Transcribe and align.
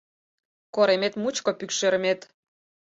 Коремет 0.75 1.13
мучко 1.21 1.51
пӱкшермет. 1.59 2.19